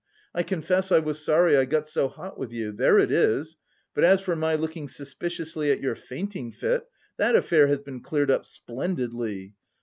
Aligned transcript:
I 0.33 0.41
confess 0.41 0.91
I 0.91 0.97
was 0.97 1.23
sorry 1.23 1.55
I 1.55 1.65
got 1.65 1.87
so 1.87 2.07
hot 2.07 2.35
with 2.35 2.51
you. 2.51 2.71
There 2.71 2.97
it 2.97 3.11
is! 3.11 3.55
But 3.93 4.03
as 4.03 4.19
for 4.19 4.35
my 4.35 4.55
looking 4.55 4.87
suspiciously 4.87 5.69
at 5.69 5.79
your 5.79 5.93
fainting 5.93 6.51
fit 6.51 6.87
that 7.17 7.35
affair 7.35 7.67
has 7.67 7.81
been 7.81 8.01
cleared 8.01 8.31
up 8.31 8.47
splendidly! 8.47 9.53